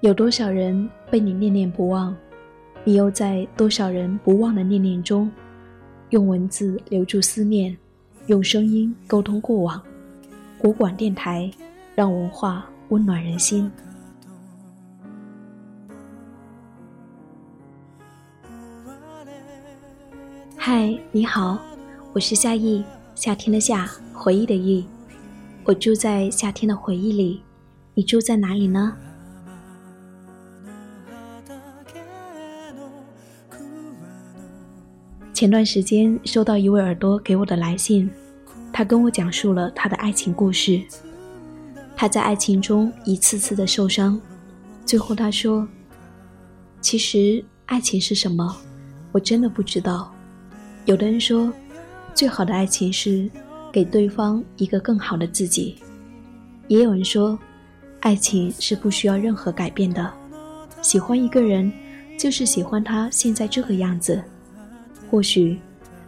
[0.00, 2.14] 有多少人被你念念不忘？
[2.84, 5.30] 你又在多少人不忘的念念中，
[6.10, 7.74] 用文字留住思念，
[8.26, 9.82] 用声音沟通过往。
[10.58, 11.50] 国广电台，
[11.94, 13.70] 让文化温暖人心。
[20.56, 21.58] 嗨，你好，
[22.12, 22.84] 我是夏意，
[23.14, 24.86] 夏天的夏，回忆的忆。
[25.64, 27.42] 我住在夏天的回忆里，
[27.94, 28.94] 你住在哪里呢？
[35.36, 38.08] 前段时间收到一位耳朵给我的来信，
[38.72, 40.80] 他跟我讲述了他的爱情故事。
[41.94, 44.18] 他在爱情中一次次的受伤，
[44.86, 45.68] 最后他说
[46.80, 48.56] ：“其实爱情是什么，
[49.12, 50.10] 我真的不知道。”
[50.86, 51.52] 有的人说，
[52.14, 53.30] 最好的爱情是
[53.70, 55.76] 给对方一个更好的自己；
[56.66, 57.38] 也有人说，
[58.00, 60.10] 爱情是不需要任何改变的，
[60.80, 61.70] 喜欢一个人
[62.18, 64.24] 就是喜欢他现在这个样子。
[65.10, 65.58] 或许，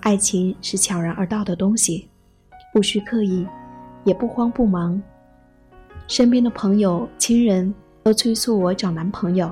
[0.00, 2.08] 爱情是悄然而到的东西，
[2.72, 3.46] 不需刻意，
[4.04, 5.00] 也不慌不忙。
[6.06, 9.50] 身边的朋友、亲人都催促我找男朋友，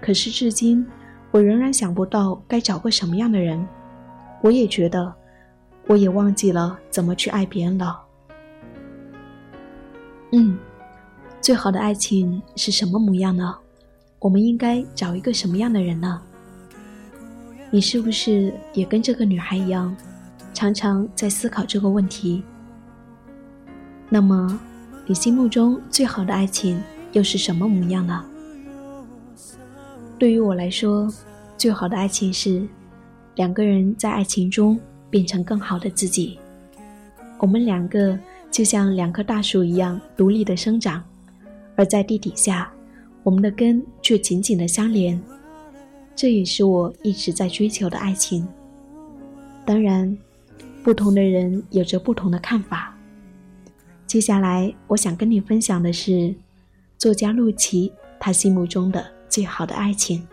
[0.00, 0.86] 可是至今，
[1.30, 3.66] 我仍然想不到该找个什么样的人。
[4.42, 5.14] 我也觉得，
[5.86, 8.00] 我也忘记了怎么去爱别人了。
[10.32, 10.58] 嗯，
[11.40, 13.56] 最好的爱情是什么模样呢？
[14.18, 16.20] 我们应该找一个什么样的人呢？
[17.72, 19.96] 你是不是也跟这个女孩一样，
[20.52, 22.42] 常常在思考这个问题？
[24.08, 24.58] 那么，
[25.06, 28.24] 你心目中最好的爱情又是什么模样呢？
[30.18, 31.08] 对于我来说，
[31.56, 32.66] 最好的爱情是
[33.36, 36.40] 两个人在爱情中变成更好的自己。
[37.38, 38.18] 我们两个
[38.50, 41.02] 就像两棵大树一样独立的生长，
[41.76, 42.68] 而在地底下，
[43.22, 45.18] 我们的根却紧紧的相连。
[46.20, 48.46] 这也是我一直在追求的爱情。
[49.64, 50.18] 当然，
[50.82, 52.94] 不同的人有着不同的看法。
[54.06, 56.34] 接下来，我想跟你分享的是
[56.98, 60.28] 作家陆琪他心目中的最好的爱情。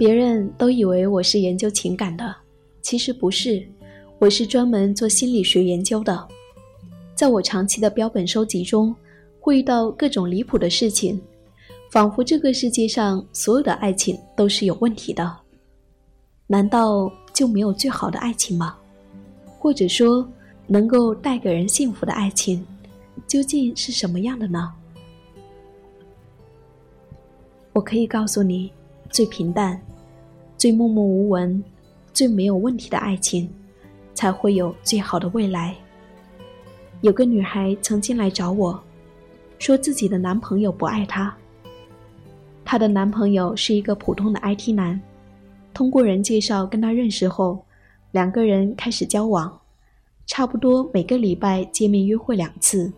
[0.00, 2.34] 别人都以为我是研究情感的，
[2.80, 3.62] 其实不是，
[4.18, 6.26] 我是专门做心理学研究的。
[7.14, 8.96] 在我长期的标本收集中，
[9.40, 11.20] 会遇到各种离谱的事情，
[11.90, 15.36] 仿佛这个世界上所有的爱情都是有问题的。
[16.46, 18.74] 难道就没有最好的爱情吗？
[19.58, 20.26] 或者说，
[20.66, 22.66] 能够带给人幸福的爱情，
[23.26, 24.72] 究竟是什么样的呢？
[27.74, 28.72] 我可以告诉你，
[29.10, 29.78] 最平淡。
[30.60, 31.64] 最默默无闻、
[32.12, 33.48] 最没有问题的爱情，
[34.12, 35.74] 才会有最好的未来。
[37.00, 38.78] 有个女孩曾经来找我，
[39.58, 41.34] 说自己的男朋友不爱她。
[42.62, 45.00] 她的男朋友是一个普通的 IT 男，
[45.72, 47.64] 通过人介绍跟她认识后，
[48.10, 49.58] 两个人开始交往，
[50.26, 52.92] 差不多每个礼拜见面约会两次，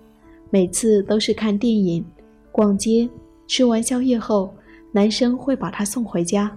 [0.51, 2.05] 每次都是看电影、
[2.51, 3.09] 逛街，
[3.47, 4.53] 吃完宵夜后，
[4.91, 6.51] 男生会把她送回家。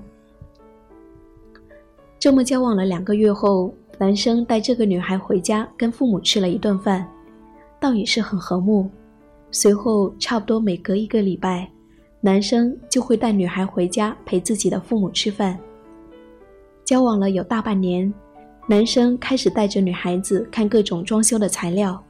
[2.25, 7.08] 这么交往了两个月后，男生带这个女孩回家跟父母吃了一顿饭，
[7.80, 8.90] 倒也是很和睦。
[9.52, 11.69] 随后差不多每隔一个礼拜，
[12.22, 15.56] 男生就会带女孩回家陪自己的父母吃饭。
[16.84, 18.12] 交往了有大半年，
[18.68, 22.03] 男生开始带着女孩子看各种装修的材料，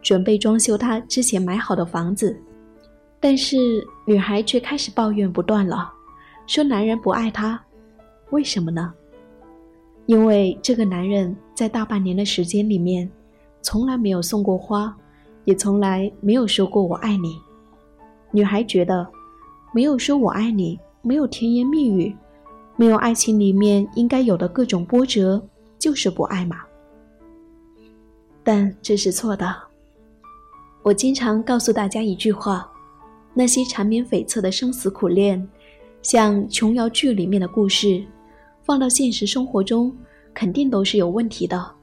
[0.00, 2.34] 准备装修他之前买好的房子，
[3.20, 3.58] 但是
[4.06, 5.92] 女孩却开始抱怨不断了，
[6.46, 7.62] 说男人不爱她，
[8.30, 8.94] 为什么呢？
[10.08, 13.08] 因为这个男人在大半年的时间里面，
[13.60, 14.96] 从来没有送过花，
[15.44, 17.38] 也从来没有说过“我爱你”。
[18.32, 19.06] 女孩觉得，
[19.70, 22.16] 没有说我爱你，没有甜言蜜语，
[22.74, 25.46] 没有爱情里面应该有的各种波折，
[25.78, 26.56] 就是不爱嘛。
[28.42, 29.54] 但这是错的。
[30.82, 32.66] 我经常告诉大家一句话：
[33.34, 35.46] 那些缠绵悱恻的生死苦恋，
[36.00, 38.02] 像琼瑶剧里面的故事。
[38.68, 39.90] 放到现实生活中，
[40.34, 41.74] 肯定都是有问题的。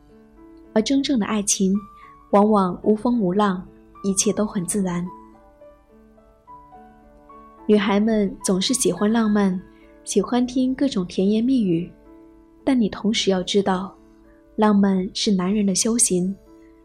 [0.71, 1.73] 而真正的爱情，
[2.29, 3.67] 往往无风无浪，
[4.03, 5.03] 一切都很自然。
[7.65, 9.59] 女孩们总是喜欢浪漫，
[10.03, 11.91] 喜欢听各种甜言蜜语，
[12.63, 13.91] 但你同时要知道，
[14.55, 16.35] 浪漫是男人的修行。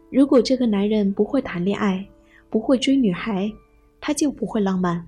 [0.09, 2.03] 如果这个男人不会谈恋爱，
[2.49, 3.53] 不会追女孩，
[3.99, 5.07] 他就不会浪漫。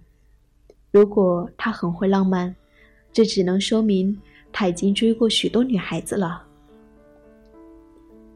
[0.92, 2.56] 如果他很会浪漫，
[3.12, 4.16] 这只能说明
[4.53, 6.41] 他已经追过许多女孩子了。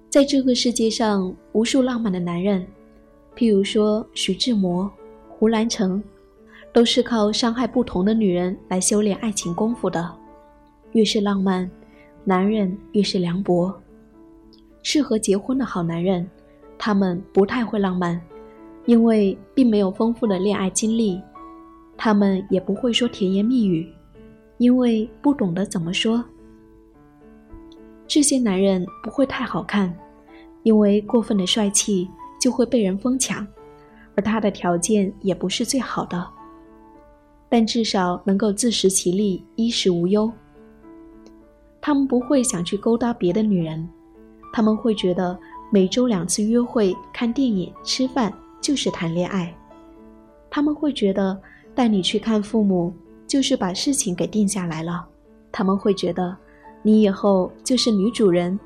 [0.10, 2.66] 在这个世界上，无数浪漫的男人，
[3.36, 4.92] 譬如说徐志摩、
[5.30, 6.04] 胡兰成，
[6.74, 10.12] 都是靠伤害不同的女人来修炼爱情功夫的。
[10.94, 11.70] 越是浪漫，
[12.24, 13.72] 男人越是凉薄。
[14.82, 16.28] 适合结婚的好男人，
[16.78, 18.20] 他们不太会浪漫，
[18.86, 21.22] 因为并没有丰富的恋爱经历；
[21.98, 23.88] 他们也不会说甜言蜜语，
[24.58, 26.24] 因为不懂得怎么说。
[28.08, 29.96] 这些男人不会太好看。
[30.64, 32.10] 因为过分的帅气
[32.42, 33.48] 就会被人疯抢，
[34.16, 36.28] 而他的条件也不是最好的，
[37.48, 40.30] 但至少能够自食其力，衣食无忧。
[41.80, 43.88] 他们不会想去勾搭别的女人，
[44.52, 45.40] 他们会觉得
[45.72, 49.56] 每周两次约会、看电影、吃饭就是谈恋爱，
[50.50, 51.40] 他们会觉得
[51.74, 52.94] 带你去看父母
[53.28, 55.06] 就是把事情给定下来了，
[55.52, 56.36] 他们会觉得
[56.82, 58.58] 你以后就是女主人。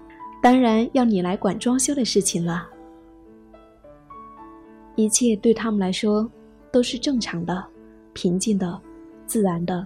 [0.42, 2.68] 当然要你来管装修的事情了。
[4.96, 6.28] 一切对他们来说
[6.72, 7.64] 都是正常的、
[8.14, 8.80] 平静的、
[9.28, 9.86] 自然的，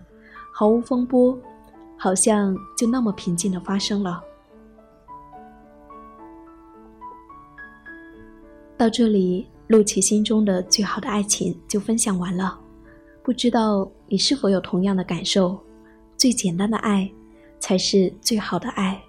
[0.54, 1.38] 毫无风波，
[1.98, 4.24] 好像就那么平静的发生了。
[8.78, 12.58] 到这里，陆琪心中的最好的爱情就分享完了。
[13.26, 15.60] 不知道你是否有同样的感受？
[16.16, 17.12] 最简单的爱，
[17.60, 19.02] 才是最好的爱。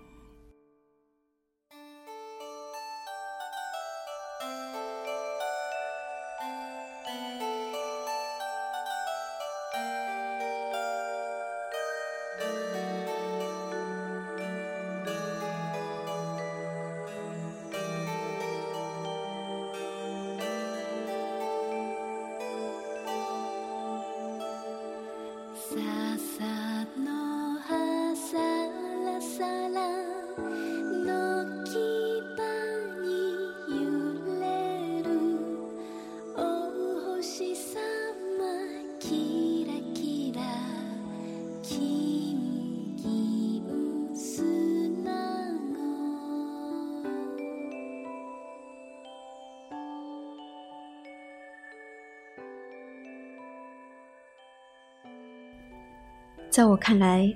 [56.48, 57.30] 在我看来，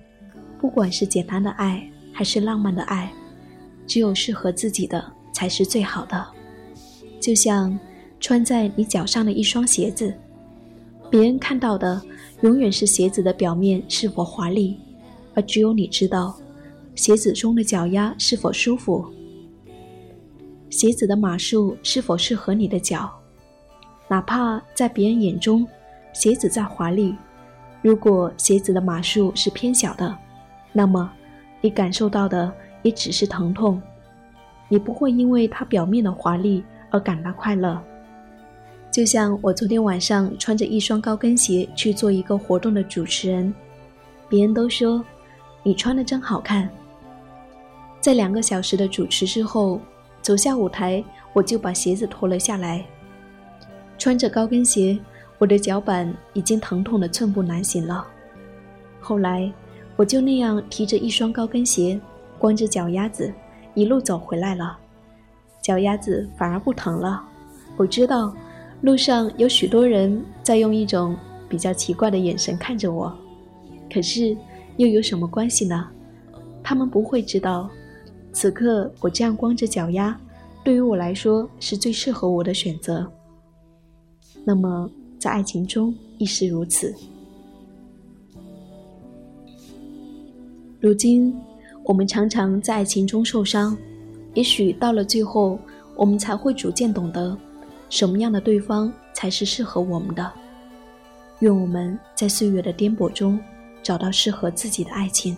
[0.58, 3.12] 不管是简单的爱还是浪漫的爱，
[3.86, 6.26] 只有适合自己的才是最好的。
[7.20, 7.78] 就像
[8.18, 10.14] 穿在你脚上的一双鞋子，
[11.10, 12.00] 别人看到的
[12.42, 14.78] 永远是鞋子的表面是否华丽，
[15.34, 16.34] 而只有你知道
[16.94, 19.04] 鞋子中的脚丫是否舒服，
[20.70, 23.10] 鞋子的码数是否适合你的脚。
[24.06, 25.66] 哪怕在别人眼中，
[26.12, 27.14] 鞋子再华丽。
[27.82, 30.16] 如果鞋子的码数是偏小的，
[30.72, 31.10] 那么
[31.60, 32.52] 你感受到的
[32.82, 33.82] 也只是疼痛，
[34.68, 37.82] 你不会因为它表面的华丽而感到快乐。
[38.90, 43.54] 就像我昨天晚上穿着一双高跟鞋去做一个活动的主持人，
[44.28, 45.04] 别人都说
[45.62, 46.68] 你穿的真好看。
[48.00, 49.80] 在两个小时的主持之后，
[50.20, 52.84] 走下舞台，我就把鞋子脱了下来，
[53.96, 54.98] 穿着高跟鞋。
[55.38, 58.06] 我的脚板已经疼痛的寸步难行了。
[59.00, 59.50] 后来，
[59.96, 61.98] 我就那样提着一双高跟鞋，
[62.38, 63.32] 光着脚丫子，
[63.72, 64.76] 一路走回来了。
[65.62, 67.22] 脚丫子反而不疼了。
[67.76, 68.34] 我知道，
[68.82, 71.16] 路上有许多人在用一种
[71.48, 73.12] 比较奇怪的眼神看着我，
[73.92, 74.36] 可是
[74.76, 75.88] 又有什么关系呢？
[76.62, 77.70] 他们不会知道，
[78.32, 80.18] 此刻我这样光着脚丫，
[80.64, 83.10] 对于我来说是最适合我的选择。
[84.44, 84.90] 那么。
[85.20, 86.94] 在爱情中亦是如此。
[90.80, 91.38] 如今，
[91.84, 93.76] 我们常常在爱情中受伤，
[94.32, 95.58] 也许到了最后，
[95.94, 97.36] 我们才会逐渐懂得，
[97.89, 100.31] 什么样的对方才是适合我们的。
[101.39, 103.39] 愿我们在岁月的颠簸中，
[103.83, 105.37] 找到适合自己的爱情。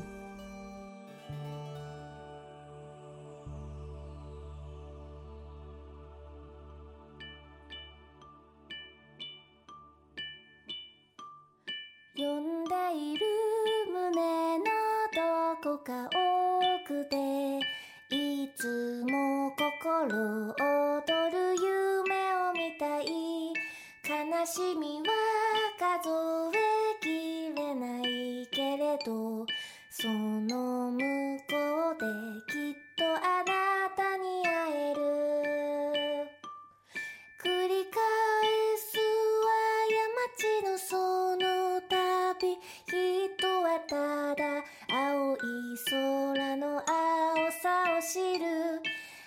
[12.17, 14.72] しみは数えきれな
[15.77, 16.21] いけれ
[29.94, 31.52] その向こ
[31.90, 32.06] うで
[32.49, 35.00] きっとあなたに会える。
[37.44, 38.00] 繰り返
[38.78, 39.52] すは
[39.92, 40.08] 山
[40.38, 42.56] 地のその旅
[42.88, 45.38] 人はただ青い
[45.90, 48.80] 空の青さを知る。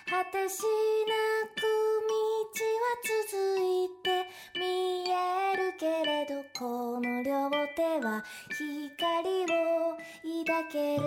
[0.08, 1.14] 果てしな
[1.54, 1.62] く
[2.06, 4.06] 道は続いて
[4.56, 8.24] 見えるけれどこの両手は
[10.46, 11.02] を抱ける。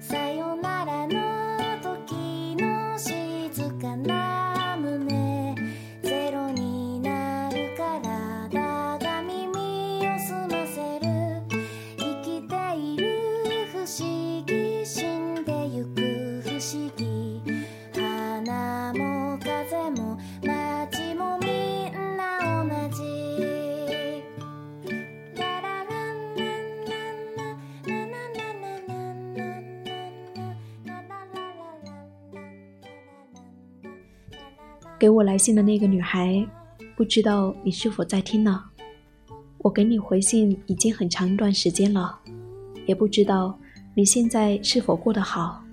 [0.00, 5.54] さよならの時の静かな胸。
[6.02, 11.42] ゼロになるからだが耳を澄ませる。
[11.98, 13.04] 生きている
[13.72, 17.09] 不思議死んでゆく不思議。
[35.00, 36.46] 给我来信的那个女孩，
[36.94, 38.62] 不知道你是否在听呢？
[39.56, 42.20] 我给你回信已经很长一段时间了，
[42.84, 43.58] 也不知道
[43.94, 45.64] 你现在是否过得好，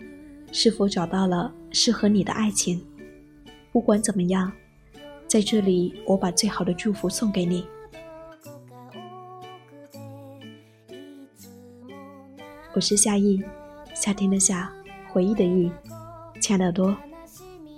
[0.53, 2.81] 是否找到了适合你的爱情。
[3.73, 4.49] 不管怎么样，
[5.27, 7.65] 在这里我把最好的祝福送给你。
[12.73, 13.43] 我是夏意，
[13.93, 14.71] 夏天的夏，
[15.11, 15.69] 回忆的忆，
[16.39, 16.95] 亲爱的耳朵，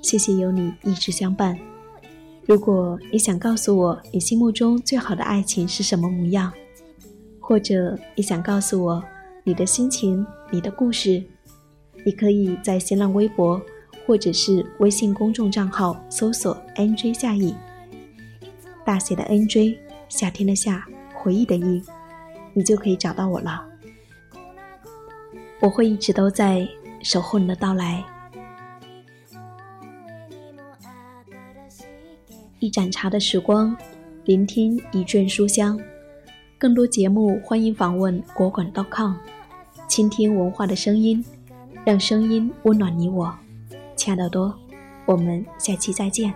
[0.02, 1.58] 谢谢有你一直相伴。
[2.46, 6.52] 如果你想告诉我你心目中最好的爱情是什么模样，
[7.40, 9.04] 或者你想告诉我
[9.44, 11.24] 你的心情、你的故事，
[12.04, 13.62] 你可以在新浪微博
[14.08, 17.54] 或者是微信公众账号搜索 “nj 夏意”，
[18.84, 19.78] 大写的 “nj”，
[20.08, 21.84] 夏天的夏，回忆的忆，
[22.54, 23.64] 你就可以找到我了。
[25.60, 26.68] 我会一直都在
[27.04, 28.04] 守候你的到来。
[32.60, 33.76] 一盏茶的时光，
[34.26, 35.80] 聆听一卷书香。
[36.58, 39.14] 更多节目，欢迎访问国馆 .com，
[39.88, 41.24] 倾听文化的声音，
[41.86, 43.34] 让声音温暖你我。
[43.96, 44.54] 亲爱的多，
[45.06, 46.34] 我们下期再见。